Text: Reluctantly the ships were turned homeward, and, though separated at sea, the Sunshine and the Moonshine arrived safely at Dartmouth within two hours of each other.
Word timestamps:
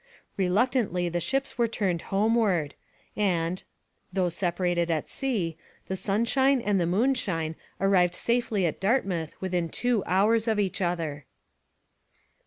Reluctantly 0.35 1.09
the 1.09 1.19
ships 1.19 1.59
were 1.59 1.67
turned 1.67 2.01
homeward, 2.09 2.73
and, 3.15 3.61
though 4.11 4.29
separated 4.29 4.89
at 4.89 5.11
sea, 5.11 5.57
the 5.89 5.95
Sunshine 5.95 6.59
and 6.59 6.81
the 6.81 6.87
Moonshine 6.87 7.55
arrived 7.79 8.15
safely 8.15 8.65
at 8.65 8.79
Dartmouth 8.79 9.35
within 9.39 9.69
two 9.69 10.03
hours 10.07 10.47
of 10.47 10.59
each 10.59 10.81
other. 10.81 11.27